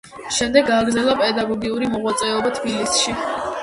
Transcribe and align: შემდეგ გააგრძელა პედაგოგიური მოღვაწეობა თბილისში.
შემდეგ 0.37 0.65
გააგრძელა 0.69 1.15
პედაგოგიური 1.21 1.93
მოღვაწეობა 1.95 2.59
თბილისში. 2.61 3.21